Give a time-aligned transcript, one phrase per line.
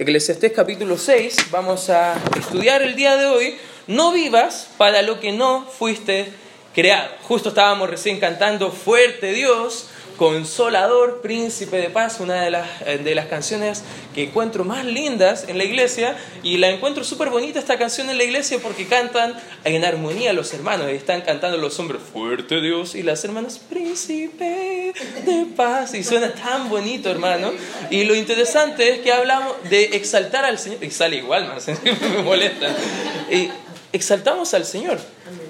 [0.00, 5.30] Eclesiastés capítulo 6, vamos a estudiar el día de hoy, no vivas para lo que
[5.30, 6.32] no fuiste
[6.74, 7.10] creado.
[7.24, 9.90] Justo estábamos recién cantando Fuerte Dios,
[10.20, 13.82] Consolador, Príncipe de Paz, una de las, eh, de las canciones
[14.14, 18.18] que encuentro más lindas en la iglesia y la encuentro súper bonita esta canción en
[18.18, 19.32] la iglesia porque cantan
[19.64, 24.92] en armonía los hermanos y están cantando los hombres Fuerte Dios y las hermanas Príncipe
[25.24, 27.50] de Paz y suena tan bonito hermano
[27.88, 31.50] y lo interesante es que hablamos de exaltar al Señor y sale igual
[32.14, 32.76] me molesta.
[33.90, 34.98] Exaltamos al Señor.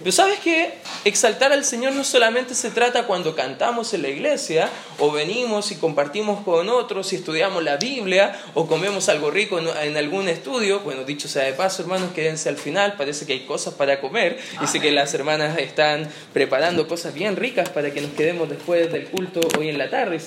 [0.00, 0.72] Pero sabes que
[1.04, 5.76] exaltar al Señor no solamente se trata cuando cantamos en la iglesia o venimos y
[5.76, 10.80] compartimos con otros y estudiamos la Biblia o comemos algo rico en, algún estudio.
[10.80, 14.38] Bueno, dicho sea de paso, hermanos, quédense al final, parece que hay cosas para comer
[14.62, 18.90] y sé que las hermanas están preparando cosas bien ricas para que nos quedemos después
[18.90, 20.18] del culto hoy en la tarde.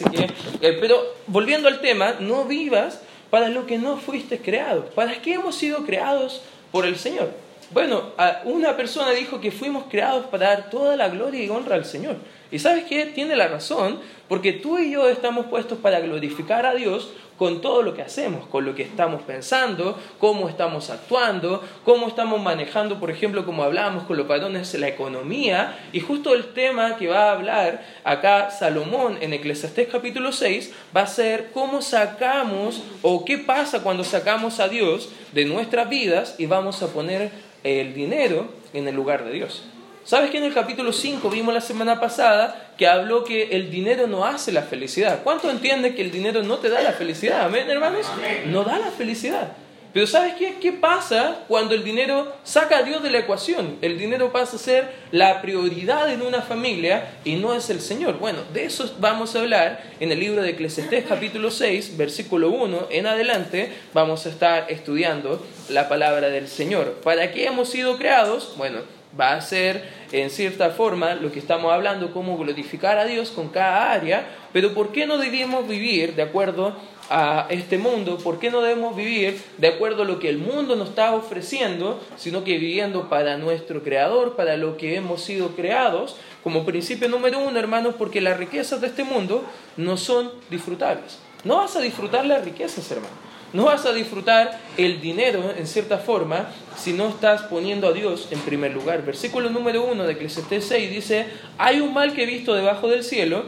[0.61, 2.99] Eh, pero volviendo al tema, no vivas
[3.31, 4.85] para lo que no fuiste creado.
[4.91, 7.42] ¿Para qué hemos sido creados por el Señor?
[7.73, 8.11] Bueno,
[8.45, 12.17] una persona dijo que fuimos creados para dar toda la gloria y honra al Señor.
[12.51, 13.07] Y sabes qué?
[13.07, 17.81] Tiene la razón, porque tú y yo estamos puestos para glorificar a Dios con todo
[17.81, 23.09] lo que hacemos, con lo que estamos pensando, cómo estamos actuando, cómo estamos manejando, por
[23.09, 25.79] ejemplo, como hablamos con los varones, la economía.
[25.93, 31.01] Y justo el tema que va a hablar acá Salomón en Eclesiastés capítulo 6 va
[31.01, 36.45] a ser cómo sacamos o qué pasa cuando sacamos a Dios de nuestras vidas y
[36.45, 37.31] vamos a poner
[37.63, 39.63] el dinero en el lugar de Dios.
[40.03, 44.05] ¿Sabes que en el capítulo 5 vimos la semana pasada que habló que el dinero
[44.07, 45.21] no hace la felicidad?
[45.23, 47.41] ¿Cuánto entiende que el dinero no te da la felicidad?
[47.45, 48.05] Amén, hermanos.
[48.47, 49.53] No da la felicidad.
[49.93, 50.55] Pero ¿sabes qué?
[50.59, 53.77] ¿Qué pasa cuando el dinero saca a Dios de la ecuación?
[53.83, 58.17] El dinero pasa a ser la prioridad en una familia y no es el Señor.
[58.17, 62.87] Bueno, de eso vamos a hablar en el libro de Eclesiastés capítulo 6, versículo 1
[62.89, 63.71] en adelante.
[63.93, 66.99] Vamos a estar estudiando la palabra del Señor.
[67.03, 68.55] ¿Para qué hemos sido creados?
[68.57, 68.79] Bueno,
[69.19, 73.49] va a ser en cierta forma lo que estamos hablando, cómo glorificar a Dios con
[73.49, 76.75] cada área, pero ¿por qué no debemos vivir de acuerdo
[77.09, 80.75] a este mundo, ¿por qué no debemos vivir de acuerdo a lo que el mundo
[80.75, 86.15] nos está ofreciendo, sino que viviendo para nuestro Creador, para lo que hemos sido creados?
[86.43, 89.43] Como principio número uno, hermanos, porque las riquezas de este mundo
[89.77, 91.19] no son disfrutables.
[91.43, 93.33] No vas a disfrutar las riquezas, hermano.
[93.53, 98.27] No vas a disfrutar el dinero en cierta forma si no estás poniendo a Dios
[98.31, 99.05] en primer lugar.
[99.05, 101.27] Versículo número uno de Eclesiastés 6 dice,
[101.59, 103.43] hay un mal que he visto debajo del cielo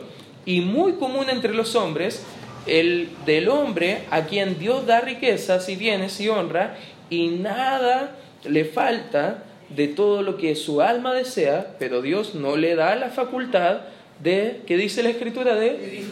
[0.46, 2.24] y muy común entre los hombres,
[2.66, 6.78] el del hombre a quien Dios da riquezas y bienes y honra
[7.10, 12.76] y nada le falta de todo lo que su alma desea, pero Dios no le
[12.76, 13.82] da la facultad
[14.22, 15.56] de, ¿qué dice la escritura?
[15.56, 16.06] De,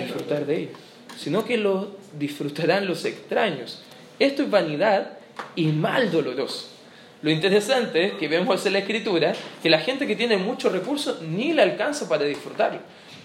[0.00, 0.70] disfrutar de ello,
[1.16, 3.82] sino que lo disfrutarán los extraños.
[4.18, 5.18] Esto es vanidad
[5.54, 6.68] y mal doloroso.
[7.22, 9.32] Lo interesante es que vemos en la escritura
[9.62, 12.80] que la gente que tiene muchos recursos ni le alcanza para disfrutarlo.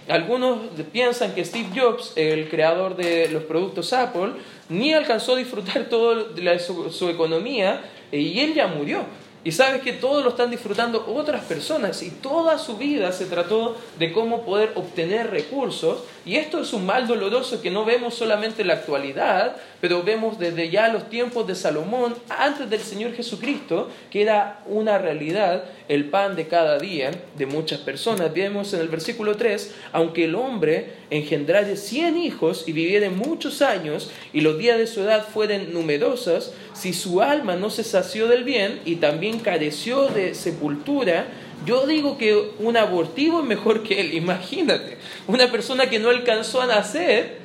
[0.09, 0.59] Algunos
[0.91, 4.31] piensan que Steve Jobs, el creador de los productos Apple,
[4.67, 7.81] ni alcanzó a disfrutar toda su, su economía
[8.11, 9.05] y él ya murió.
[9.43, 13.77] Y sabes que todo lo están disfrutando otras personas y toda su vida se trató
[13.97, 15.99] de cómo poder obtener recursos.
[16.29, 20.37] Y esto es un mal doloroso que no vemos solamente en la actualidad, pero vemos
[20.37, 26.05] desde ya los tiempos de Salomón, antes del Señor Jesucristo, que era una realidad el
[26.05, 28.31] pan de cada día de muchas personas.
[28.31, 34.11] Vemos en el versículo 3, aunque el hombre engendrare cien hijos y viviere muchos años
[34.31, 38.43] y los días de su edad fueren numerosos, si su alma no se sació del
[38.43, 41.25] bien y también careció de sepultura,
[41.65, 44.13] yo digo que un abortivo es mejor que él.
[44.13, 44.97] Imagínate,
[45.27, 47.39] una persona que no alcanzó a nacer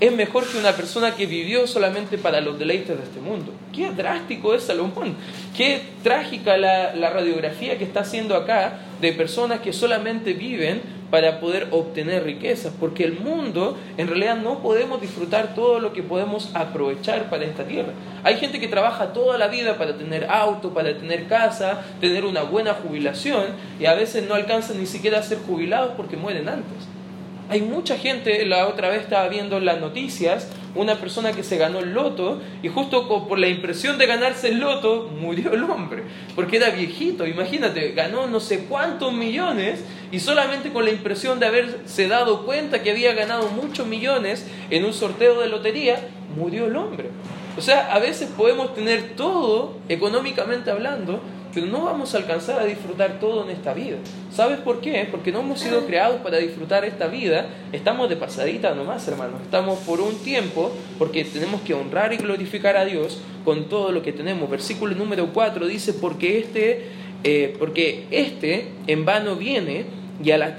[0.00, 3.52] es mejor que una persona que vivió solamente para los deleites de este mundo.
[3.74, 5.14] Qué drástico es Salomón.
[5.54, 11.40] Qué trágica la, la radiografía que está haciendo acá de personas que solamente viven para
[11.40, 16.50] poder obtener riquezas, porque el mundo en realidad no podemos disfrutar todo lo que podemos
[16.54, 17.92] aprovechar para esta tierra.
[18.22, 22.42] Hay gente que trabaja toda la vida para tener auto, para tener casa, tener una
[22.42, 23.46] buena jubilación
[23.78, 26.99] y a veces no alcanzan ni siquiera a ser jubilados porque mueren antes.
[27.50, 31.80] Hay mucha gente, la otra vez estaba viendo las noticias, una persona que se ganó
[31.80, 36.04] el loto y justo por la impresión de ganarse el loto murió el hombre,
[36.36, 41.46] porque era viejito, imagínate, ganó no sé cuántos millones y solamente con la impresión de
[41.46, 46.76] haberse dado cuenta que había ganado muchos millones en un sorteo de lotería, murió el
[46.76, 47.10] hombre.
[47.58, 51.20] O sea, a veces podemos tener todo, económicamente hablando,
[51.52, 53.96] pero no vamos a alcanzar a disfrutar todo en esta vida.
[54.32, 55.06] ¿Sabes por qué?
[55.10, 59.40] Porque no hemos sido creados para disfrutar esta vida, estamos de pasadita nomás, hermanos.
[59.42, 64.02] Estamos por un tiempo porque tenemos que honrar y glorificar a Dios con todo lo
[64.02, 64.48] que tenemos.
[64.48, 66.86] Versículo número 4 dice, porque este,
[67.24, 69.86] eh, porque este en vano viene
[70.22, 70.54] y a las,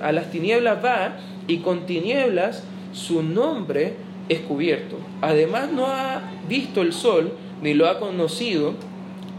[0.00, 2.62] a las tinieblas va y con tinieblas
[2.92, 3.94] su nombre
[4.28, 4.96] es cubierto.
[5.20, 7.32] Además no ha visto el sol
[7.62, 8.74] ni lo ha conocido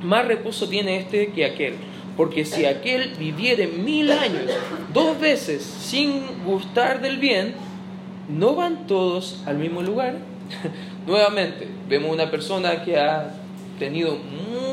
[0.04, 1.76] más reposo tiene este que aquel.
[2.16, 4.52] Porque si aquel viviere mil años
[4.94, 7.56] dos veces sin gustar del bien,
[8.30, 10.18] ¿no van todos al mismo lugar?
[11.08, 13.34] Nuevamente, vemos una persona que ha
[13.80, 14.16] tenido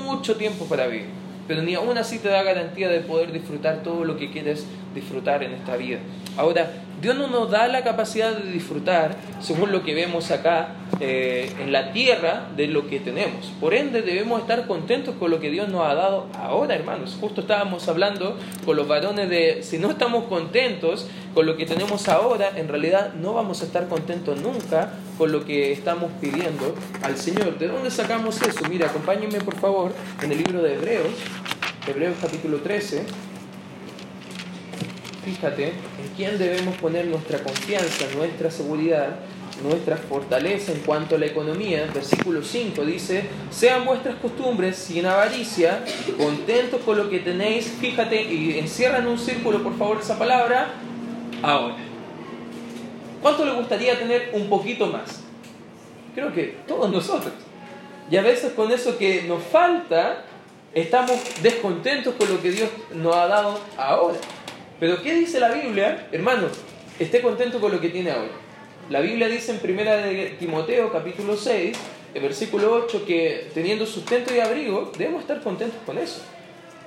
[0.05, 1.07] mucho tiempo para vivir,
[1.49, 5.43] pero ni aún así te da garantía de poder disfrutar todo lo que quieres disfrutar
[5.43, 5.99] en esta vida.
[6.37, 11.51] Ahora, Dios no nos da la capacidad de disfrutar, según lo que vemos acá eh,
[11.59, 13.47] en la tierra, de lo que tenemos.
[13.61, 17.17] Por ende, debemos estar contentos con lo que Dios nos ha dado ahora, hermanos.
[17.21, 22.09] Justo estábamos hablando con los varones de, si no estamos contentos con lo que tenemos
[22.09, 27.17] ahora, en realidad no vamos a estar contentos nunca con lo que estamos pidiendo al
[27.17, 27.59] Señor.
[27.59, 28.69] ¿De dónde sacamos eso?
[28.69, 29.93] Mira, acompáñenme por favor
[30.23, 31.15] en el libro de Hebreos,
[31.87, 33.31] Hebreos capítulo 13
[35.25, 39.17] fíjate en quién debemos poner nuestra confianza, nuestra seguridad,
[39.63, 41.89] nuestra fortaleza en cuanto a la economía.
[41.93, 45.85] Versículo 5 dice, sean vuestras costumbres sin avaricia,
[46.19, 50.69] contentos con lo que tenéis, fíjate y encierran un círculo por favor esa palabra,
[51.43, 51.77] ahora.
[53.23, 55.21] ¿Cuánto le gustaría tener un poquito más?
[56.15, 57.33] Creo que todos nosotros.
[58.11, 60.25] Y a veces con eso que nos falta,
[60.75, 64.19] estamos descontentos con lo que Dios nos ha dado ahora.
[64.81, 66.09] Pero ¿qué dice la Biblia?
[66.11, 66.53] Hermanos,
[66.99, 68.33] esté contento con lo que tiene ahora.
[68.91, 71.79] La Biblia dice en primera de Timoteo capítulo 6,
[72.13, 76.23] el versículo 8, que teniendo sustento y abrigo, debemos estar contentos con eso.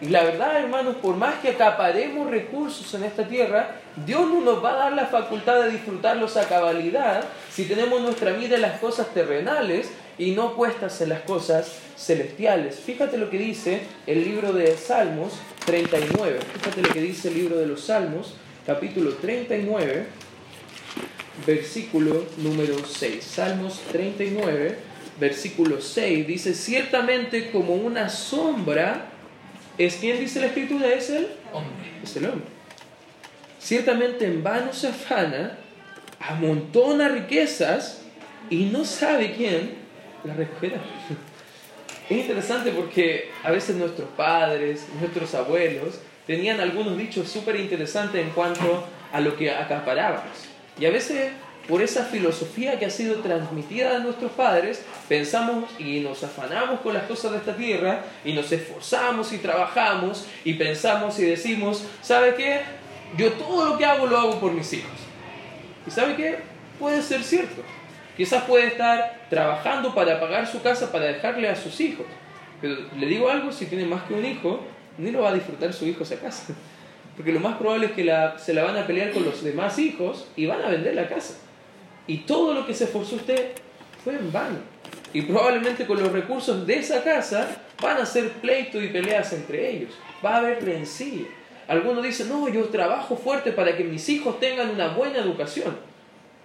[0.02, 4.62] Y la verdad, hermanos, por más que acaparemos recursos en esta tierra, Dios no nos
[4.62, 8.82] va a dar la facultad de disfrutarlos a cabalidad si tenemos nuestra vida en las
[8.82, 12.82] cosas terrenales y no puestas en las cosas celestiales.
[12.82, 16.40] Fíjate lo que dice el libro de Salmos 39.
[16.54, 18.34] Fíjate lo que dice el libro de los Salmos,
[18.66, 20.06] capítulo 39,
[21.46, 23.24] versículo número 6.
[23.24, 24.78] Salmos 39,
[25.20, 29.10] versículo 6 dice, ciertamente como una sombra,
[29.78, 30.90] ¿es quien dice la escritura?
[30.90, 31.90] Es el hombre.
[32.04, 32.48] Es el hombre.
[33.60, 35.58] Ciertamente en vano se afana,
[36.20, 38.02] amontona riquezas
[38.50, 39.76] y no sabe quién
[40.24, 40.78] la recogerá.
[42.10, 48.32] Es interesante porque a veces nuestros padres, nuestros abuelos, tenían algunos dichos súper interesantes en
[48.32, 50.53] cuanto a lo que acaparábamos.
[50.80, 51.32] Y a veces,
[51.68, 56.94] por esa filosofía que ha sido transmitida a nuestros padres, pensamos y nos afanamos con
[56.94, 62.36] las cosas de esta tierra y nos esforzamos y trabajamos y pensamos y decimos, ¿sabe
[62.36, 62.62] qué?
[63.18, 64.92] Yo todo lo que hago lo hago por mis hijos.
[65.86, 66.40] ¿Y sabe qué?
[66.80, 67.62] Puede ser cierto.
[68.18, 72.06] Quizás puede estar trabajando para pagar su casa para dejarle a sus hijos.
[72.62, 74.62] Pero le digo algo, si tiene más que un hijo,
[74.98, 76.54] ni lo va a disfrutar su hijo esa casa.
[77.16, 78.04] Porque lo más probable es que
[78.38, 81.36] se la van a pelear con los demás hijos y van a vender la casa.
[82.08, 83.52] Y todo lo que se esforzó usted
[84.04, 84.58] fue en vano.
[85.14, 89.70] Y probablemente con los recursos de esa casa van a ser pleitos y peleas entre
[89.70, 89.92] ellos.
[90.26, 91.26] Va a haber rencilla.
[91.68, 95.78] Algunos dicen, no, yo trabajo fuerte para que mis hijos tengan una buena educación.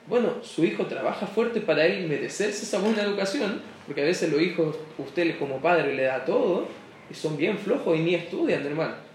[0.07, 4.41] Bueno, su hijo trabaja fuerte para él merecerse esa buena educación, porque a veces los
[4.41, 6.67] hijos, usted como padre le da todo,
[7.11, 9.08] y son bien flojos y ni estudian, hermano.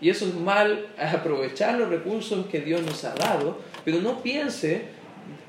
[0.00, 4.82] Y eso es mal aprovechar los recursos que Dios nos ha dado, pero no piense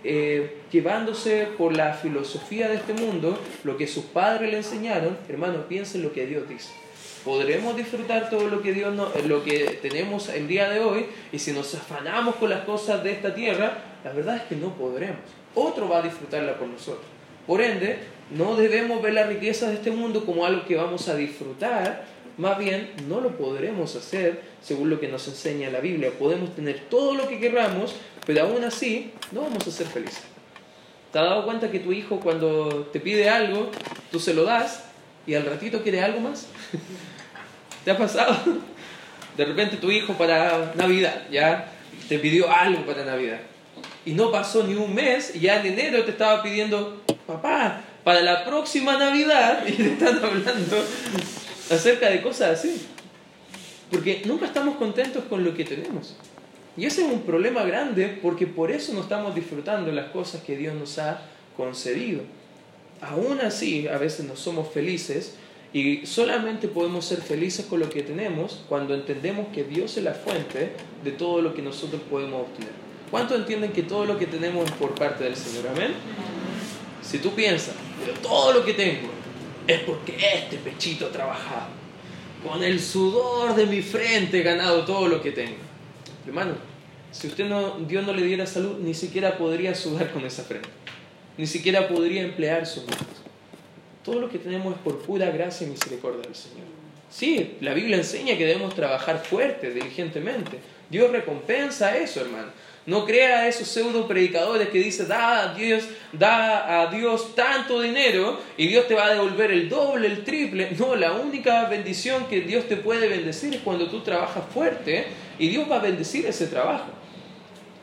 [0.04, 5.68] eh, llevándose por la filosofía de este mundo, lo que sus padres le enseñaron, hermano,
[5.68, 6.72] piense en lo que Dios dice.
[7.24, 11.38] Podremos disfrutar todo lo que Dios no, lo que tenemos el día de hoy, y
[11.38, 15.20] si nos afanamos con las cosas de esta tierra, la verdad es que no podremos.
[15.54, 17.06] Otro va a disfrutarla por nosotros.
[17.46, 18.00] Por ende,
[18.32, 22.06] no debemos ver las riquezas de este mundo como algo que vamos a disfrutar,
[22.38, 26.12] más bien no lo podremos hacer según lo que nos enseña la Biblia.
[26.18, 27.96] Podemos tener todo lo que queramos,
[28.26, 30.24] pero aún así no vamos a ser felices.
[31.12, 33.70] ¿Te has dado cuenta que tu hijo cuando te pide algo,
[34.12, 34.86] tú se lo das
[35.28, 36.48] y al ratito quiere algo más?
[37.86, 38.38] ¿Te ha pasado?
[39.38, 41.72] De repente tu hijo para Navidad, ya
[42.10, 43.40] te pidió algo para Navidad
[44.06, 48.22] y no pasó ni un mes, y ya en enero te estaba pidiendo, papá, para
[48.22, 50.84] la próxima Navidad, y te están hablando
[51.72, 52.88] acerca de cosas así.
[53.90, 56.16] Porque nunca estamos contentos con lo que tenemos.
[56.78, 60.56] Y ese es un problema grande porque por eso no estamos disfrutando las cosas que
[60.56, 61.22] Dios nos ha
[61.58, 62.22] concedido.
[63.02, 65.34] Aún así, a veces no somos felices
[65.74, 70.14] Y solamente podemos ser felices con lo que tenemos cuando entendemos que Dios es la
[70.14, 70.74] fuente
[71.04, 72.74] de todo lo que nosotros podemos obtener.
[73.10, 75.70] ¿Cuántos entienden que todo lo que tenemos es por parte del Señor?
[75.70, 75.94] Amén.
[77.02, 77.76] Si tú piensas,
[78.06, 79.21] pero todo lo que tengo
[79.74, 81.70] es porque este pechito ha trabajado.
[82.48, 85.58] Con el sudor de mi frente he ganado todo lo que tengo.
[86.26, 86.56] Hermano,
[87.12, 90.70] si usted no, Dios no le diera salud, ni siquiera podría sudar con esa frente.
[91.38, 93.06] Ni siquiera podría emplear su manos.
[94.04, 96.66] Todo lo que tenemos es por pura gracia y misericordia del Señor.
[97.10, 100.60] Sí, la Biblia enseña que debemos trabajar fuerte, diligentemente.
[100.90, 102.48] Dios recompensa eso, hermano.
[102.88, 105.84] No crea a esos pseudo predicadores que dicen, da a Dios,
[106.14, 110.72] da a Dios tanto dinero y Dios te va a devolver el doble, el triple.
[110.80, 115.06] No, la única bendición que Dios te puede bendecir es cuando tú trabajas fuerte
[115.38, 116.86] y Dios va a bendecir ese trabajo.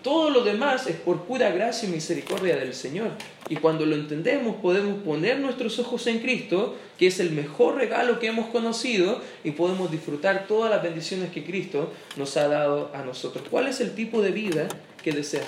[0.02, 3.10] Todo lo demás es por pura gracia y misericordia del Señor.
[3.48, 8.18] Y cuando lo entendemos podemos poner nuestros ojos en Cristo, que es el mejor regalo
[8.18, 13.02] que hemos conocido, y podemos disfrutar todas las bendiciones que Cristo nos ha dado a
[13.02, 13.44] nosotros.
[13.50, 14.68] ¿Cuál es el tipo de vida
[15.02, 15.46] que deseas?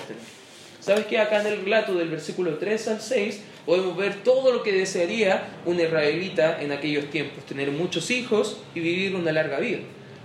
[0.81, 4.63] ¿Sabes que acá en el relato del versículo 3 al 6 podemos ver todo lo
[4.63, 7.45] que desearía un israelita en aquellos tiempos?
[7.45, 9.79] Tener muchos hijos y vivir una larga vida.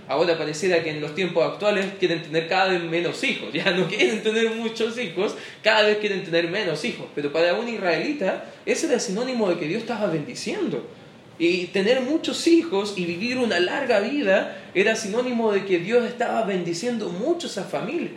[0.07, 3.87] Ahora pareciera que en los tiempos actuales quieren tener cada vez menos hijos, ya no
[3.87, 7.05] quieren tener muchos hijos, cada vez quieren tener menos hijos.
[7.13, 10.87] Pero para un israelita ese era sinónimo de que Dios estaba bendiciendo.
[11.39, 16.43] Y tener muchos hijos y vivir una larga vida era sinónimo de que Dios estaba
[16.45, 18.09] bendiciendo mucho a esa familia.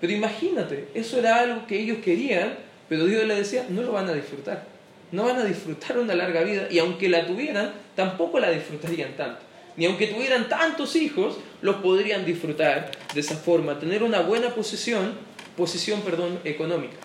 [0.00, 2.54] Pero imagínate, eso era algo que ellos querían,
[2.88, 4.66] pero Dios les decía, no lo van a disfrutar.
[5.12, 9.46] No van a disfrutar una larga vida y aunque la tuvieran, tampoco la disfrutarían tanto
[9.76, 15.14] ni aunque tuvieran tantos hijos, los podrían disfrutar de esa forma, tener una buena posición,
[15.56, 16.96] posición perdón, económica.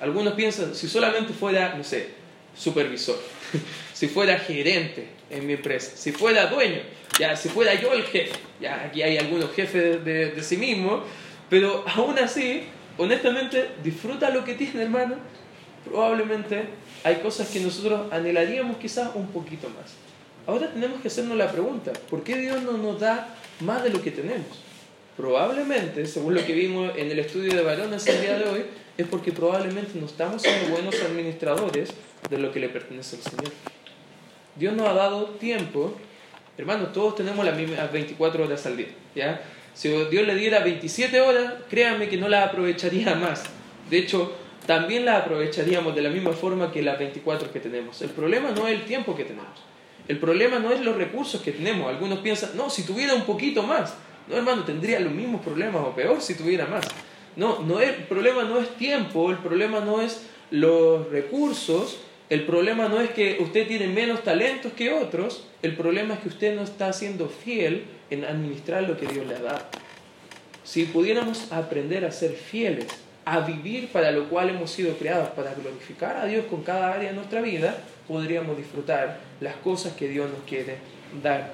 [0.00, 2.08] Algunos piensan, si solamente fuera, no sé,
[2.56, 3.18] supervisor,
[3.92, 6.80] si fuera gerente en mi empresa, si fuera dueño,
[7.18, 11.02] ya, si fuera yo el jefe, ya aquí hay algunos jefes de, de sí mismos,
[11.52, 12.62] pero aún así,
[12.96, 15.16] honestamente, disfruta lo que tiene, hermano.
[15.84, 16.64] Probablemente
[17.04, 19.92] hay cosas que nosotros anhelaríamos quizás un poquito más.
[20.46, 24.00] Ahora tenemos que hacernos la pregunta, ¿por qué Dios no nos da más de lo
[24.00, 24.46] que tenemos?
[25.14, 28.64] Probablemente, según lo que vimos en el estudio de varones el día de hoy,
[28.96, 31.90] es porque probablemente no estamos siendo buenos administradores
[32.30, 33.52] de lo que le pertenece al Señor.
[34.56, 35.92] Dios nos ha dado tiempo,
[36.56, 39.42] hermanos, todos tenemos las mismas 24 horas al día, ¿ya?
[39.74, 43.44] Si Dios le diera 27 horas, créanme que no las aprovecharía más.
[43.90, 44.32] De hecho,
[44.66, 48.00] también las aprovecharíamos de la misma forma que las 24 que tenemos.
[48.02, 49.50] El problema no es el tiempo que tenemos.
[50.08, 51.88] El problema no es los recursos que tenemos.
[51.88, 53.94] Algunos piensan, no, si tuviera un poquito más.
[54.28, 56.84] No, hermano, tendría los mismos problemas o peor si tuviera más.
[57.34, 61.98] No, no el problema no es tiempo, el problema no es los recursos,
[62.28, 66.28] el problema no es que usted tiene menos talentos que otros, el problema es que
[66.28, 69.62] usted no está siendo fiel en administrar lo que Dios le ha dado.
[70.64, 72.86] Si pudiéramos aprender a ser fieles,
[73.24, 77.10] a vivir para lo cual hemos sido creados, para glorificar a Dios con cada área
[77.10, 77.76] de nuestra vida,
[78.08, 80.76] podríamos disfrutar las cosas que Dios nos quiere
[81.22, 81.52] dar.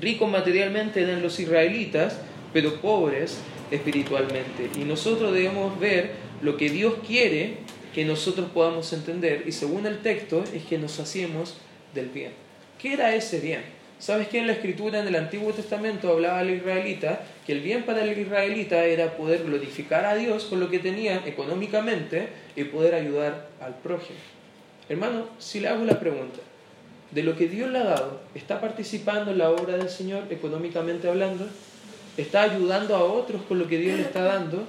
[0.00, 2.18] Ricos materialmente eran los israelitas,
[2.52, 3.38] pero pobres
[3.70, 4.70] espiritualmente.
[4.76, 7.58] Y nosotros debemos ver lo que Dios quiere
[7.94, 11.56] que nosotros podamos entender, y según el texto, es que nos hacemos
[11.94, 12.32] del bien.
[12.78, 13.77] ¿Qué era ese bien?
[13.98, 17.82] ¿Sabes que en la escritura en el Antiguo Testamento hablaba al israelita que el bien
[17.82, 22.94] para el israelita era poder glorificar a Dios con lo que tenía económicamente y poder
[22.94, 24.18] ayudar al prójimo?
[24.88, 26.38] Hermano, si le hago la pregunta,
[27.10, 31.08] de lo que Dios le ha dado, ¿está participando en la obra del Señor económicamente
[31.08, 31.48] hablando?
[32.16, 34.64] ¿Está ayudando a otros con lo que Dios le está dando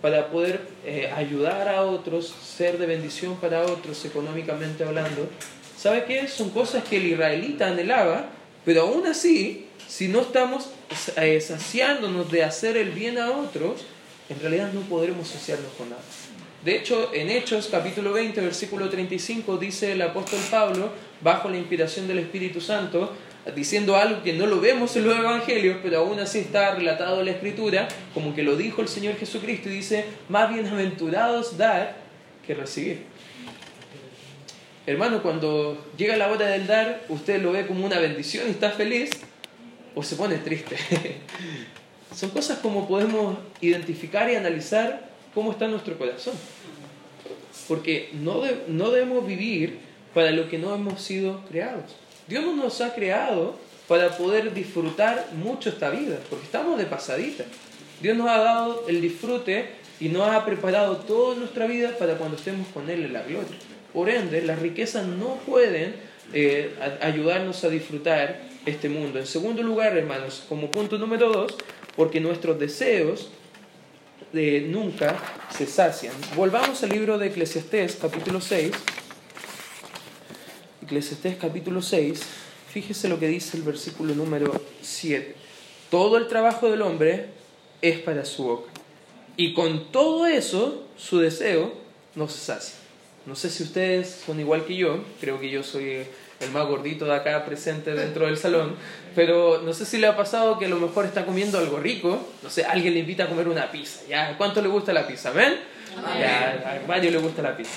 [0.00, 5.28] para poder eh, ayudar a otros, ser de bendición para otros económicamente hablando?
[5.76, 6.28] ¿Sabe qué?
[6.28, 8.26] Son cosas que el israelita anhelaba,
[8.64, 10.70] pero aún así, si no estamos
[11.16, 13.84] eh, saciándonos de hacer el bien a otros,
[14.28, 16.02] en realidad no podremos saciarnos con nada.
[16.64, 20.90] De hecho, en Hechos capítulo 20, versículo 35, dice el apóstol Pablo,
[21.20, 23.12] bajo la inspiración del Espíritu Santo,
[23.56, 27.26] diciendo algo que no lo vemos en los evangelios, pero aún así está relatado en
[27.26, 31.96] la escritura, como que lo dijo el Señor Jesucristo, y dice, más bienaventurados dar
[32.46, 33.11] que recibir.
[34.84, 38.70] Hermano, cuando llega la hora del dar, usted lo ve como una bendición y está
[38.70, 39.10] feliz,
[39.94, 40.76] o se pone triste.
[42.14, 46.34] Son cosas como podemos identificar y analizar cómo está nuestro corazón.
[47.68, 49.78] Porque no, no debemos vivir
[50.14, 51.96] para lo que no hemos sido creados.
[52.26, 57.44] Dios no nos ha creado para poder disfrutar mucho esta vida, porque estamos de pasadita.
[58.00, 59.70] Dios nos ha dado el disfrute
[60.00, 63.56] y nos ha preparado toda nuestra vida para cuando estemos con Él en la gloria.
[63.92, 65.94] Por ende, las riquezas no pueden
[66.32, 69.18] eh, ayudarnos a disfrutar este mundo.
[69.18, 71.56] En segundo lugar, hermanos, como punto número dos,
[71.94, 73.28] porque nuestros deseos
[74.32, 75.18] eh, nunca
[75.50, 76.14] se sacian.
[76.34, 78.72] Volvamos al libro de Eclesiastés, capítulo 6.
[80.82, 82.20] Eclesiastés, capítulo 6.
[82.72, 85.34] Fíjese lo que dice el versículo número 7.
[85.90, 87.26] Todo el trabajo del hombre
[87.82, 88.70] es para su boca.
[89.36, 91.74] Y con todo eso, su deseo
[92.14, 92.81] no se sacia.
[93.26, 96.04] No sé si ustedes son igual que yo, creo que yo soy
[96.40, 98.74] el más gordito de acá presente dentro del salón,
[99.14, 102.28] pero no sé si le ha pasado que a lo mejor está comiendo algo rico,
[102.42, 104.36] no sé, alguien le invita a comer una pizza, ¿ya?
[104.36, 105.30] ¿Cuánto le gusta la pizza?
[105.30, 105.54] ¿Ven?
[106.18, 107.72] Ya, a varios le gusta la pizza.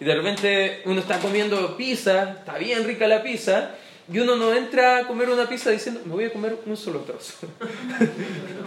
[0.00, 3.70] Y de repente uno está comiendo pizza, está bien rica la pizza,
[4.12, 7.00] y uno no entra a comer una pizza diciendo, me voy a comer un solo
[7.00, 7.34] trozo.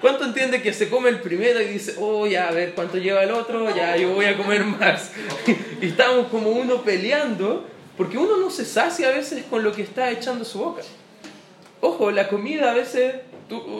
[0.00, 3.22] ¿Cuánto entiende que se come el primero y dice, oh, ya, a ver cuánto lleva
[3.22, 5.12] el otro, ya, yo voy a comer más?
[5.82, 7.66] y estamos como uno peleando
[7.98, 10.80] porque uno no se sacia a veces con lo que está echando su boca.
[11.82, 13.16] Ojo, la comida a veces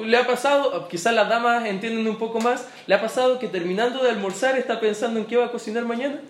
[0.04, 4.02] le ha pasado, quizás las damas entienden un poco más, le ha pasado que terminando
[4.02, 6.20] de almorzar está pensando en qué va a cocinar mañana.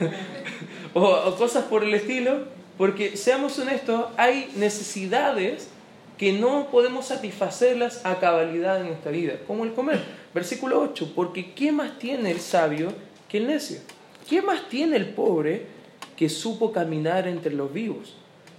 [0.94, 2.56] o, o cosas por el estilo.
[2.78, 5.68] Porque seamos honestos, hay necesidades
[6.18, 10.02] que no podemos satisfacerlas a cabalidad en nuestra vida, como el comer.
[10.34, 12.92] Versículo 8, porque ¿qué más tiene el sabio
[13.28, 13.78] que el necio?
[14.28, 15.78] ¿Qué más tiene el pobre
[16.18, 18.14] que supo caminar entre los vivos.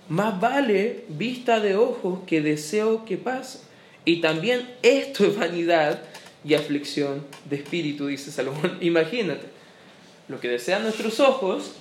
[0.08, 3.60] Más vale vista de ojos que deseo que pase.
[4.06, 6.02] Y también esto es vanidad
[6.46, 8.78] y aflicción de espíritu, dice Salomón.
[8.82, 9.46] Imagínate,
[10.30, 11.74] lo que desean nuestros ojos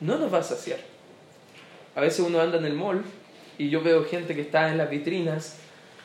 [0.00, 0.80] no nos va a saciar.
[1.94, 3.04] A veces uno anda en el mall
[3.58, 5.56] y yo veo gente que está en las vitrinas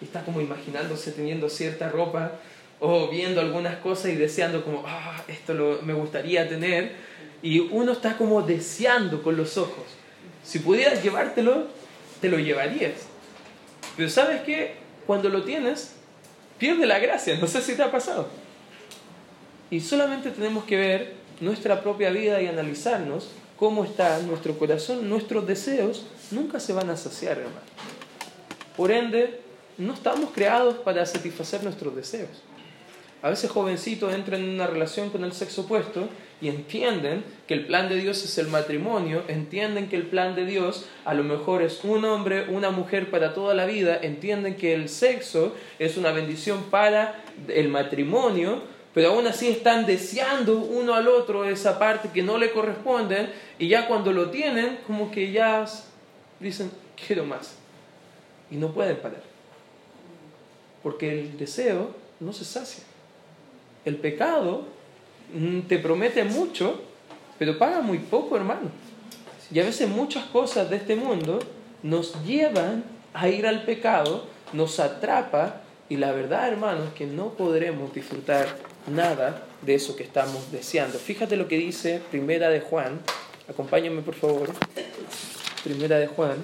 [0.01, 2.34] y está como imaginándose teniendo cierta ropa
[2.79, 6.93] o viendo algunas cosas y deseando como, ah, esto me gustaría tener
[7.41, 9.86] y uno está como deseando con los ojos.
[10.43, 11.67] Si pudieras llevártelo,
[12.20, 12.93] te lo llevarías.
[13.98, 15.96] Pero sabes que cuando lo tienes,
[16.58, 17.38] pierde la gracia.
[17.38, 18.29] No sé si te ha pasado.
[19.70, 23.29] Y solamente tenemos que ver nuestra propia vida y analizarnos
[23.62, 25.08] cómo está nuestro corazón.
[25.08, 27.62] Nuestros deseos nunca se van a saciar, hermano.
[28.75, 29.40] Por ende,
[29.77, 32.42] no estamos creados para satisfacer nuestros deseos.
[33.22, 36.09] A veces jovencitos entran en una relación con el sexo opuesto
[36.42, 40.46] y entienden que el plan de Dios es el matrimonio, entienden que el plan de
[40.46, 44.74] Dios a lo mejor es un hombre, una mujer para toda la vida, entienden que
[44.74, 51.08] el sexo es una bendición para el matrimonio, pero aún así están deseando uno al
[51.08, 55.66] otro esa parte que no le corresponde y ya cuando lo tienen como que ya
[56.40, 56.72] dicen
[57.08, 57.56] quiero más
[58.50, 59.24] y no pueden parar.
[60.84, 62.84] Porque el deseo no se sacia.
[63.86, 64.66] El pecado
[65.34, 66.82] mm, te promete mucho,
[67.40, 68.70] pero paga muy poco, hermano.
[69.54, 71.40] Y a veces muchas cosas de este mundo
[71.82, 77.30] nos llevan a ir al pecado, nos atrapa y la verdad, hermano, es que no
[77.30, 78.48] podremos disfrutar
[78.87, 80.98] nada de eso que estamos deseando.
[80.98, 83.00] Fíjate lo que dice Primera de Juan.
[83.48, 84.50] Acompáñame, por favor.
[85.63, 86.37] Primera de Juan.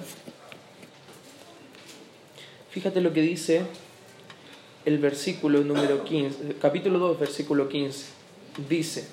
[2.70, 3.62] Fíjate lo que dice
[4.84, 8.06] el versículo número 15, capítulo 2, versículo 15.
[8.68, 9.08] Dice,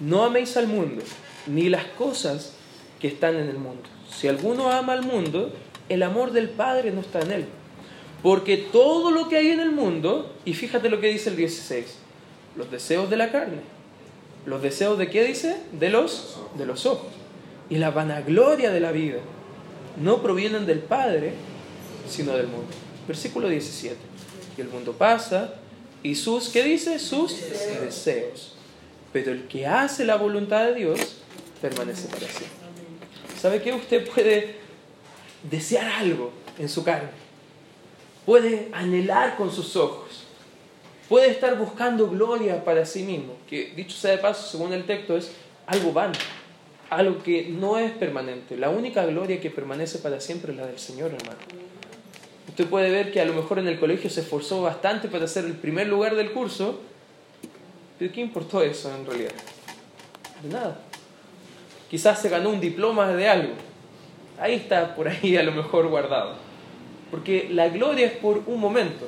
[0.00, 1.02] no améis al mundo,
[1.46, 2.54] ni las cosas
[3.00, 3.82] que están en el mundo.
[4.10, 5.52] Si alguno ama al mundo,
[5.88, 7.46] el amor del Padre no está en él.
[8.22, 11.98] Porque todo lo que hay en el mundo, y fíjate lo que dice el 16,
[12.58, 13.60] los deseos de la carne,
[14.44, 15.56] los deseos de qué dice?
[15.72, 17.08] De los, de los ojos.
[17.70, 19.20] Y la vanagloria de la vida
[20.02, 21.32] no provienen del Padre,
[22.06, 22.68] sino del mundo.
[23.06, 24.08] Versículo 17
[24.62, 25.54] el mundo pasa
[26.02, 26.98] y sus, ¿qué dice?
[26.98, 27.34] Sus
[27.80, 28.54] deseos.
[29.12, 31.16] Pero el que hace la voluntad de Dios
[31.60, 32.48] permanece para siempre.
[33.40, 33.72] ¿Sabe qué?
[33.72, 34.56] Usted puede
[35.48, 37.10] desear algo en su carne.
[38.26, 40.24] Puede anhelar con sus ojos.
[41.08, 43.34] Puede estar buscando gloria para sí mismo.
[43.48, 45.32] Que dicho sea de paso, según el texto, es
[45.66, 46.14] algo vano.
[46.90, 48.56] Algo que no es permanente.
[48.56, 51.38] La única gloria que permanece para siempre es la del Señor, hermano.
[52.48, 55.44] Usted puede ver que a lo mejor en el colegio se esforzó bastante para ser
[55.44, 56.80] el primer lugar del curso,
[57.98, 59.32] pero ¿qué importó eso en realidad?
[60.42, 60.80] De nada.
[61.90, 63.52] Quizás se ganó un diploma de algo.
[64.40, 66.34] Ahí está por ahí a lo mejor guardado.
[67.10, 69.06] Porque la gloria es por un momento.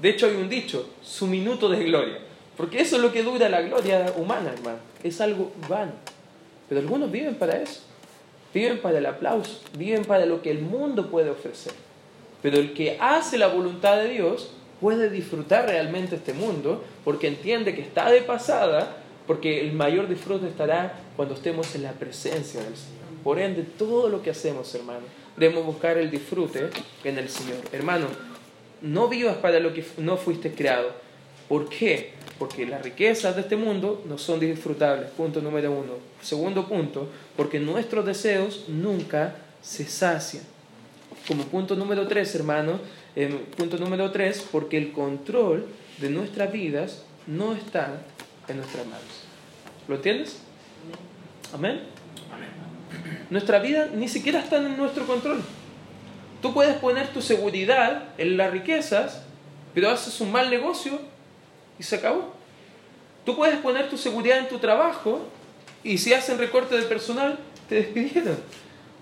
[0.00, 2.18] De hecho hay un dicho, su minuto de gloria.
[2.56, 4.78] Porque eso es lo que dura la gloria humana, hermano.
[5.02, 5.92] Es algo vano.
[6.68, 7.80] Pero algunos viven para eso.
[8.52, 9.60] Viven para el aplauso.
[9.76, 11.72] Viven para lo que el mundo puede ofrecer.
[12.42, 17.74] Pero el que hace la voluntad de Dios puede disfrutar realmente este mundo porque entiende
[17.74, 22.76] que está de pasada, porque el mayor disfrute estará cuando estemos en la presencia del
[22.76, 22.98] Señor.
[23.24, 25.00] Por ende, todo lo que hacemos, hermano,
[25.36, 26.70] debemos buscar el disfrute
[27.04, 27.58] en el Señor.
[27.72, 28.06] Hermano,
[28.82, 30.90] no vivas para lo que no fuiste creado.
[31.48, 32.12] ¿Por qué?
[32.38, 35.94] Porque las riquezas de este mundo no son disfrutables, punto número uno.
[36.20, 40.44] Segundo punto, porque nuestros deseos nunca se sacian.
[41.26, 42.80] Como punto número tres, hermano,
[43.16, 45.66] eh, punto número tres, porque el control
[45.98, 48.02] de nuestras vidas no está
[48.46, 49.24] en nuestras manos.
[49.88, 50.38] ¿Lo entiendes?
[51.52, 51.80] Amén.
[53.30, 55.42] Nuestra vida ni siquiera está en nuestro control.
[56.40, 59.22] Tú puedes poner tu seguridad en las riquezas,
[59.74, 61.00] pero haces un mal negocio
[61.78, 62.32] y se acabó.
[63.24, 65.20] Tú puedes poner tu seguridad en tu trabajo
[65.82, 68.38] y si hacen recorte del personal, te despidieron.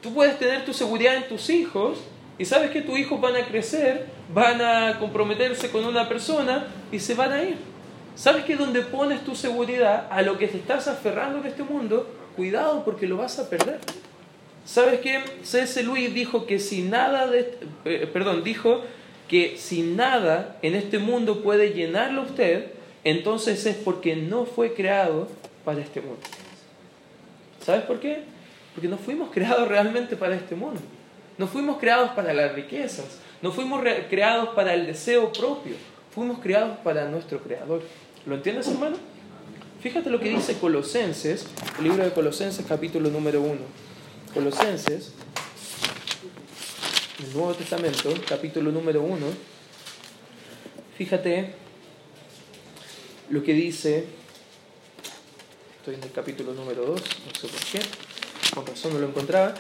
[0.02, 1.98] Tú puedes tener tu seguridad en tus hijos
[2.38, 6.98] y sabes que tus hijos van a crecer, van a comprometerse con una persona y
[6.98, 7.56] se van a ir.
[8.14, 12.08] ¿Sabes que donde pones tu seguridad a lo que te estás aferrando en este mundo,
[12.34, 13.80] cuidado porque lo vas a perder?
[14.66, 15.22] ¿Sabes qué?
[15.44, 15.82] C.S.
[15.84, 18.82] Luis dijo que si nada de, eh, perdón, dijo
[19.28, 22.72] que si nada en este mundo puede llenarlo usted,
[23.04, 25.28] entonces es porque no fue creado
[25.64, 26.20] para este mundo.
[27.64, 28.24] ¿Sabes por qué?
[28.74, 30.80] Porque no fuimos creados realmente para este mundo.
[31.38, 33.20] No fuimos creados para las riquezas.
[33.42, 35.74] No fuimos creados para el deseo propio.
[36.12, 37.82] Fuimos creados para nuestro Creador.
[38.24, 38.96] ¿Lo entiendes, hermano?
[39.80, 41.46] Fíjate lo que dice Colosenses,
[41.78, 43.54] el libro de Colosenses capítulo número 1.
[44.36, 45.12] Colosenses,
[47.24, 49.26] el Nuevo Testamento, capítulo número 1.
[50.98, 51.54] Fíjate
[53.30, 54.04] lo que dice,
[55.78, 59.54] estoy en el capítulo número 2, no sé por qué, con razón no lo encontraba,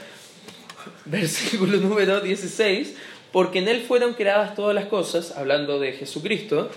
[1.06, 2.96] versículo número 16,
[3.32, 6.68] porque en Él fueron creadas todas las cosas, hablando de Jesucristo,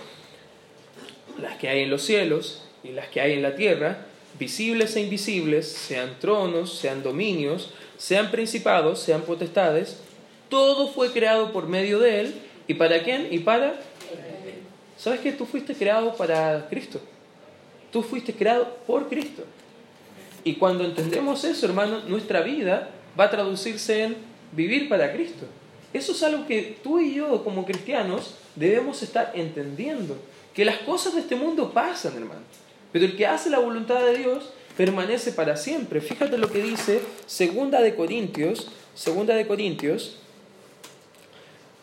[1.38, 4.06] las que hay en los cielos y las que hay en la tierra,
[4.38, 9.98] visibles e invisibles, sean tronos, sean dominios, sean principados, sean potestades,
[10.48, 12.34] todo fue creado por medio de Él.
[12.66, 13.28] ¿Y para quién?
[13.30, 13.74] Y para...
[14.96, 16.98] ¿Sabes que tú fuiste creado para Cristo?
[17.92, 19.44] Tú fuiste creado por Cristo.
[20.44, 24.16] Y cuando entendemos eso, hermano, nuestra vida va a traducirse en
[24.52, 25.44] vivir para Cristo.
[25.92, 30.16] Eso es algo que tú y yo como cristianos debemos estar entendiendo.
[30.54, 32.40] Que las cosas de este mundo pasan, hermano.
[32.92, 36.00] Pero el que hace la voluntad de Dios permanece para siempre.
[36.00, 40.16] Fíjate lo que dice Segunda de Corintios, Segunda de Corintios,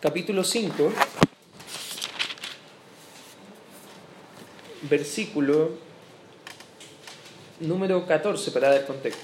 [0.01, 0.91] capítulo 5,
[4.89, 5.73] versículo
[7.60, 9.21] número 14 para dar contexto.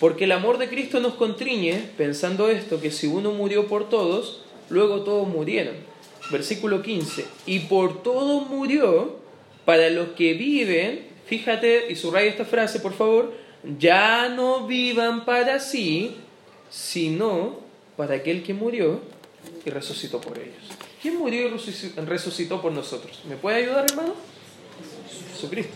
[0.00, 4.42] Porque el amor de Cristo nos contriñe pensando esto, que si uno murió por todos,
[4.70, 5.76] luego todos murieron.
[6.32, 7.26] Versículo 15.
[7.46, 9.18] Y por todo murió
[9.64, 13.32] para los que viven fíjate y subraya esta frase, por favor,
[13.78, 16.16] ya no vivan para sí,
[16.70, 17.60] sino
[17.96, 19.00] para aquel que murió
[19.64, 20.56] y resucitó por ellos.
[21.02, 23.22] ¿Quién murió y resucitó por nosotros?
[23.28, 24.14] ¿Me puede ayudar, hermano?
[25.32, 25.74] Jesucristo.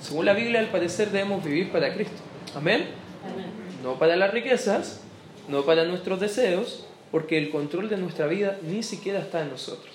[0.00, 2.16] Según la Biblia, al parecer debemos vivir para Cristo.
[2.54, 2.86] Amén.
[3.82, 5.02] No para las riquezas,
[5.48, 9.94] no para nuestros deseos, porque el control de nuestra vida ni siquiera está en nosotros.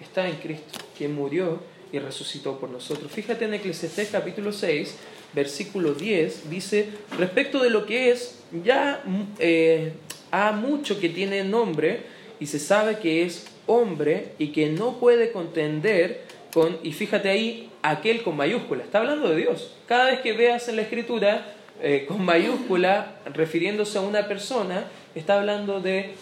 [0.00, 1.60] Está en Cristo, quien murió
[1.92, 3.12] y resucitó por nosotros.
[3.12, 4.96] Fíjate en Eclesiastés capítulo 6,
[5.34, 9.02] versículo 10, dice, respecto de lo que es, ya
[9.38, 9.92] eh,
[10.30, 12.00] ha mucho que tiene nombre
[12.40, 17.70] y se sabe que es hombre y que no puede contender con, y fíjate ahí,
[17.82, 19.74] aquel con mayúscula, está hablando de Dios.
[19.86, 25.38] Cada vez que veas en la escritura eh, con mayúscula, refiriéndose a una persona, está
[25.38, 26.14] hablando de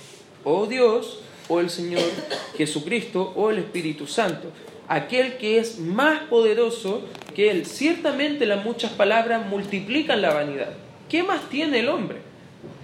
[0.45, 2.03] o Dios, o el Señor
[2.57, 4.53] Jesucristo, o el Espíritu Santo
[4.91, 7.03] aquel que es más poderoso
[7.37, 7.65] que Él.
[7.65, 10.73] Ciertamente las muchas palabras multiplican la vanidad.
[11.09, 12.19] ¿Qué más tiene el hombre?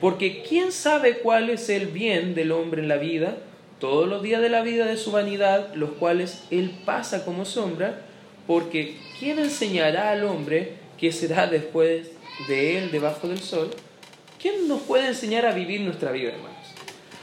[0.00, 3.38] Porque ¿quién sabe cuál es el bien del hombre en la vida?
[3.80, 8.02] Todos los días de la vida de su vanidad, los cuales Él pasa como sombra,
[8.46, 12.12] porque ¿quién enseñará al hombre que será después
[12.46, 13.70] de Él debajo del sol?
[14.40, 16.56] ¿Quién nos puede enseñar a vivir nuestra vida, hermanos?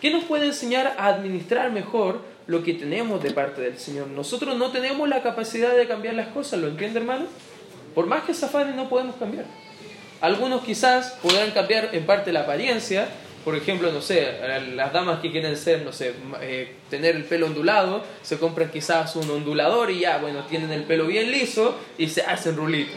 [0.02, 4.08] ¿Quién nos puede enseñar a administrar mejor lo que tenemos de parte del Señor.
[4.08, 7.26] Nosotros no tenemos la capacidad de cambiar las cosas, ¿lo entiende hermano?
[7.96, 9.46] Por más que se no podemos cambiar.
[10.22, 13.08] Algunos quizás podrán cambiar en parte la apariencia,
[13.44, 14.40] por ejemplo, no sé,
[14.74, 19.18] las damas que quieren ser, no sé, eh, tener el pelo ondulado, se compran quizás
[19.18, 22.96] un ondulador y ya, bueno, tienen el pelo bien liso y se hacen rulitos.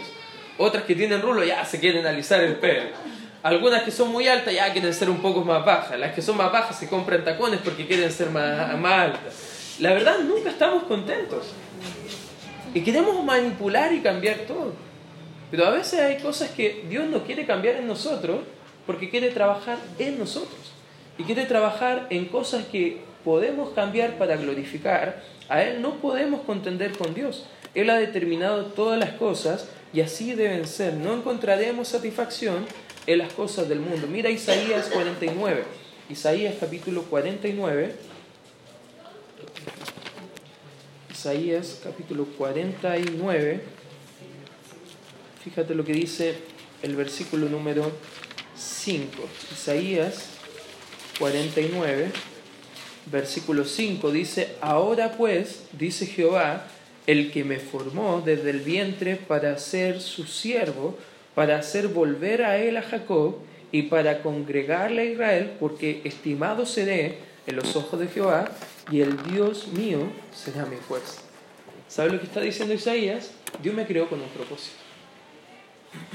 [0.57, 2.91] Otras que tienen rulo ya se quieren alisar el pelo.
[3.47, 5.97] Algunas que son muy altas ya quieren ser un poco más bajas.
[6.01, 9.77] Las que son más bajas se compran tacones porque quieren ser más, más altas.
[9.79, 11.53] La verdad, nunca estamos contentos.
[12.75, 14.73] Y queremos manipular y cambiar todo.
[15.49, 18.41] Pero a veces hay cosas que Dios no quiere cambiar en nosotros
[18.85, 20.73] porque quiere trabajar en nosotros
[21.17, 25.23] y quiere trabajar en cosas que podemos cambiar para glorificar.
[25.49, 27.47] A Él no podemos contender con Dios.
[27.77, 30.95] Él ha determinado todas las cosas y así deben ser.
[30.95, 32.67] No encontraremos satisfacción
[33.07, 34.07] en las cosas del mundo.
[34.07, 35.65] Mira Isaías 49.
[36.09, 37.95] Isaías capítulo 49.
[41.13, 43.61] Isaías capítulo 49.
[45.43, 46.37] Fíjate lo que dice
[46.83, 47.93] el versículo número
[48.57, 49.11] 5.
[49.53, 50.37] Isaías
[51.19, 52.11] 49,
[53.11, 56.67] versículo 5 dice, ahora pues, dice Jehová,
[57.07, 60.99] el que me formó desde el vientre para ser su siervo,
[61.35, 63.37] para hacer volver a él a Jacob
[63.73, 68.51] y para congregarle a Israel, porque estimado seré en los ojos de Jehová
[68.91, 70.01] y el Dios mío
[70.35, 71.23] será mi fuerza.
[71.89, 73.33] ¿Sabe lo que está diciendo Isaías?
[73.63, 74.77] Dios me creó con un propósito.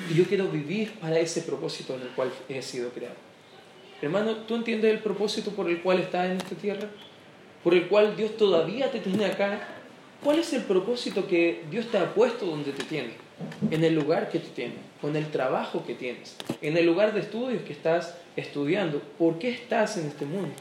[0.10, 3.16] Y yo quiero vivir para ese propósito en el cual he sido creado.
[4.02, 6.90] Hermano, ¿tú entiendes el propósito por el cual estás en esta tierra?
[7.64, 9.81] ¿Por el cual Dios todavía te tiene acá?
[10.24, 13.14] ¿Cuál es el propósito que Dios te ha puesto donde te tiene?
[13.72, 17.22] En el lugar que te tiene, con el trabajo que tienes, en el lugar de
[17.22, 19.02] estudios que estás estudiando.
[19.18, 20.54] ¿Por qué estás en este mundo?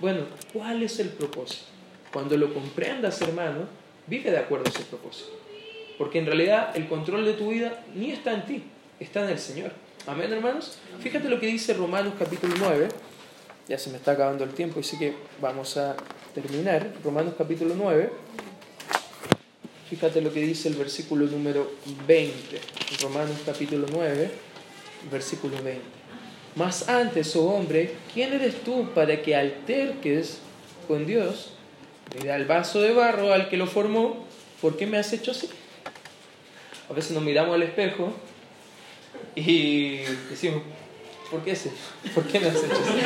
[0.00, 0.20] Bueno,
[0.52, 1.64] ¿cuál es el propósito?
[2.12, 3.66] Cuando lo comprendas, hermano,
[4.06, 5.32] vive de acuerdo a ese propósito.
[5.98, 8.62] Porque en realidad el control de tu vida ni está en ti,
[9.00, 9.72] está en el Señor.
[10.06, 10.78] Amén, hermanos.
[11.00, 12.88] Fíjate lo que dice Romanos capítulo 9.
[13.68, 15.96] Ya se me está acabando el tiempo, así que vamos a
[16.34, 16.92] terminar.
[17.02, 18.10] Romanos capítulo 9.
[19.88, 21.72] Fíjate lo que dice el versículo número
[22.06, 22.60] 20.
[23.00, 24.30] Romanos capítulo 9,
[25.10, 25.80] versículo 20.
[26.56, 30.40] Más antes, oh hombre, ¿quién eres tú para que alterques
[30.86, 31.52] con Dios?
[32.20, 34.26] Mira al vaso de barro al que lo formó,
[34.60, 35.48] ¿por qué me has hecho así?
[36.90, 38.12] A veces nos miramos al espejo
[39.34, 40.64] y decimos,
[41.30, 41.72] ¿por qué, ese?
[42.14, 43.00] ¿Por qué me has hecho así?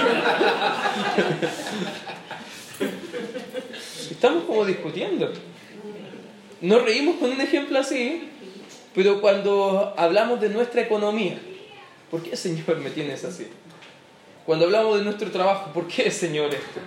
[4.10, 5.32] Estamos como discutiendo.
[6.62, 8.28] Nos reímos con un ejemplo así,
[8.94, 11.36] pero cuando hablamos de nuestra economía,
[12.08, 13.48] ¿por qué Señor me tienes así?
[14.46, 16.80] Cuando hablamos de nuestro trabajo, ¿por qué Señor esto?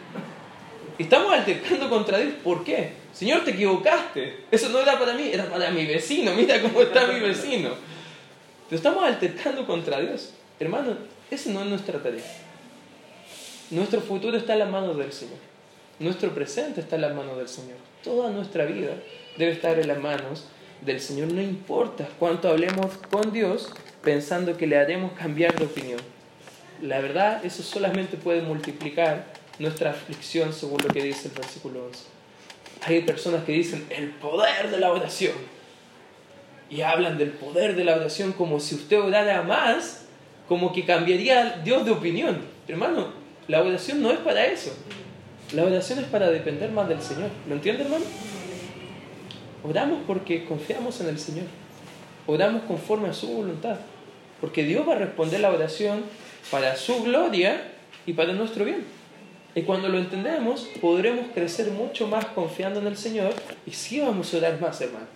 [0.98, 2.36] Estamos altercando contra Dios.
[2.42, 2.94] ¿Por qué?
[3.12, 4.46] Señor, te equivocaste.
[4.50, 6.34] Eso no era para mí, era para mi vecino.
[6.34, 7.72] Mira cómo está mi vecino.
[8.70, 10.34] Pero estamos altercando contra Dios.
[10.58, 10.98] Hermano,
[11.30, 12.24] esa no es nuestra tarea.
[13.72, 15.40] Nuestro futuro está en las manos del Señor.
[16.00, 17.78] Nuestro presente está en las manos del Señor.
[18.02, 18.94] Toda nuestra vida
[19.38, 20.46] debe estar en las manos
[20.82, 21.32] del Señor.
[21.32, 23.70] No importa cuánto hablemos con Dios
[24.04, 26.00] pensando que le haremos cambiar de opinión.
[26.82, 29.26] La verdad, eso solamente puede multiplicar
[29.60, 32.04] nuestra aflicción según lo que dice el versículo 11.
[32.86, 35.34] Hay personas que dicen el poder de la oración
[36.70, 40.06] y hablan del poder de la oración como si usted orara más,
[40.48, 42.42] como que cambiaría Dios de opinión.
[42.68, 43.10] Hermano,
[43.48, 44.76] la oración no es para eso.
[45.54, 47.30] La oración es para depender más del Señor.
[47.48, 48.06] ¿Lo entiende, hermano?
[49.68, 51.46] Oramos porque confiamos en el Señor.
[52.28, 53.78] Oramos conforme a su voluntad.
[54.40, 56.04] Porque Dios va a responder la oración
[56.52, 57.72] para su gloria
[58.06, 58.86] y para nuestro bien.
[59.56, 63.34] Y cuando lo entendemos, podremos crecer mucho más confiando en el Señor
[63.66, 65.08] y sí vamos a orar más, hermano.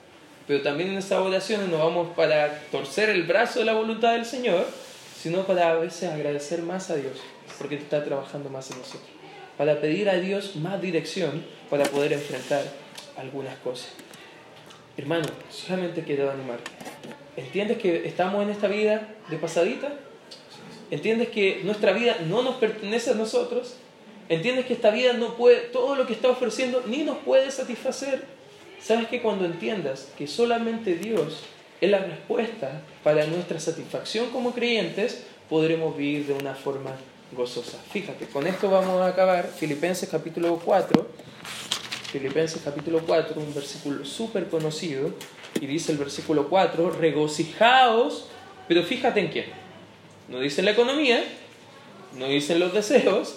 [0.48, 4.26] Pero también en esas oraciones no vamos para torcer el brazo de la voluntad del
[4.26, 4.66] Señor,
[5.16, 7.20] sino para a veces agradecer más a Dios,
[7.60, 9.10] porque está trabajando más en nosotros.
[9.58, 12.64] Para pedir a Dios más dirección para poder enfrentar
[13.18, 13.90] algunas cosas.
[15.00, 16.60] Hermano, solamente quiero animar.
[17.38, 19.94] ¿Entiendes que estamos en esta vida de pasadita?
[20.92, 23.76] ¿Entiendes que nuestra vida no nos pertenece a nosotros?
[24.28, 28.26] ¿Entiendes que esta vida no puede, todo lo que está ofreciendo ni nos puede satisfacer?
[28.82, 31.44] ¿Sabes que cuando entiendas que solamente Dios
[31.80, 36.92] es la respuesta para nuestra satisfacción como creyentes, podremos vivir de una forma
[37.32, 37.78] gozosa?
[37.90, 39.48] Fíjate, con esto vamos a acabar.
[39.48, 41.08] Filipenses capítulo 4.
[42.12, 45.12] Filipenses capítulo 4, un versículo súper conocido.
[45.62, 48.26] Y dice el versículo 4, regocijaos,
[48.68, 49.46] pero fíjate en quién.
[50.28, 51.24] No dice la economía,
[52.18, 53.36] no dicen los deseos,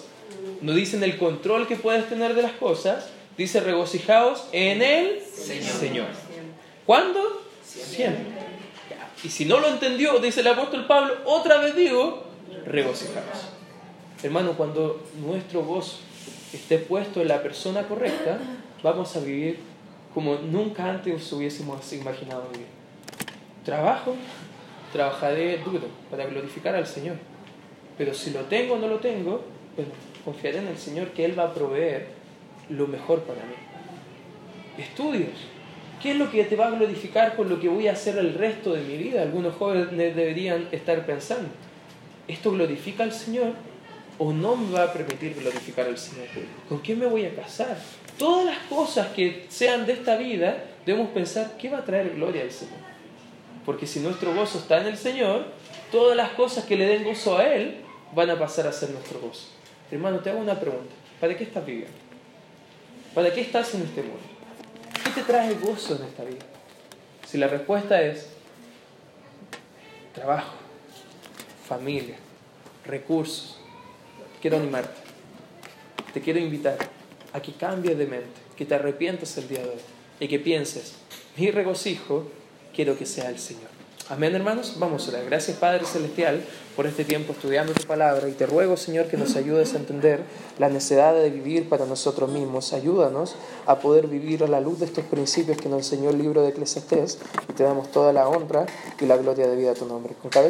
[0.61, 6.07] no dicen el control que puedes tener de las cosas, dice regocijaos en el Señor.
[6.85, 7.43] ¿Cuándo?
[7.63, 8.23] Siempre.
[9.23, 12.23] Y si no lo entendió, dice el apóstol Pablo, otra vez digo,
[12.65, 13.49] regocijaos.
[14.21, 15.97] Hermano, cuando nuestro gozo
[16.53, 18.39] esté puesto en la persona correcta,
[18.83, 19.59] vamos a vivir
[20.13, 22.67] como nunca antes hubiésemos imaginado vivir.
[23.65, 24.15] Trabajo,
[24.91, 27.15] trabajaré duro para glorificar al Señor.
[27.97, 29.41] Pero si lo tengo o no lo tengo,
[29.75, 29.87] pues
[30.23, 32.07] confiaré en el Señor que Él va a proveer
[32.69, 33.55] lo mejor para mí.
[34.77, 35.31] Estudios.
[36.01, 38.33] ¿Qué es lo que te va a glorificar con lo que voy a hacer el
[38.33, 39.21] resto de mi vida?
[39.21, 41.49] Algunos jóvenes deberían estar pensando.
[42.27, 43.53] ¿esto glorifica al Señor
[44.17, 46.27] o no me va a permitir glorificar al Señor?
[46.69, 47.77] ¿Con quién me voy a casar?
[48.17, 52.43] Todas las cosas que sean de esta vida, debemos pensar, ¿qué va a traer gloria
[52.43, 52.75] al Señor?
[53.65, 55.45] Porque si nuestro gozo está en el Señor,
[55.91, 57.77] todas las cosas que le den gozo a Él
[58.13, 59.47] van a pasar a ser nuestro gozo.
[59.89, 60.93] Hermano, te hago una pregunta.
[61.19, 61.93] ¿Para qué estás viviendo?
[63.13, 64.19] ¿Para qué estás en este mundo?
[65.03, 66.45] ¿Qué te trae gozo en esta vida?
[67.27, 68.29] Si la respuesta es
[70.13, 70.53] trabajo,
[71.67, 72.15] familia,
[72.85, 73.59] recursos,
[74.43, 74.99] quiero animarte.
[76.13, 76.77] Te quiero invitar
[77.31, 79.81] a que cambies de mente, que te arrepientas el día de hoy
[80.19, 80.95] y que pienses,
[81.37, 82.27] mi regocijo
[82.75, 83.73] quiero que sea el Señor.
[84.09, 84.75] Amén, hermanos.
[84.79, 85.25] Vamos a orar.
[85.25, 86.43] Gracias, Padre Celestial,
[86.75, 88.27] por este tiempo estudiando tu palabra.
[88.27, 90.23] Y te ruego, Señor, que nos ayudes a entender
[90.59, 92.73] la necesidad de vivir para nosotros mismos.
[92.73, 96.43] Ayúdanos a poder vivir a la luz de estos principios que nos enseñó el libro
[96.43, 97.17] de Eclesiastés.
[97.47, 98.65] Y te damos toda la honra
[98.99, 100.15] y la gloria de vida a tu nombre.
[100.21, 100.49] Con cabeza